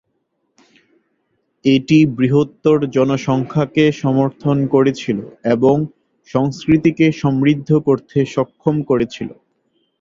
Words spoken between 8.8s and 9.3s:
করেছিল।